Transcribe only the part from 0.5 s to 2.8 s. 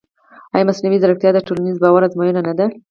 ایا مصنوعي ځیرکتیا د ټولنیز باور ازموینه نه ده؟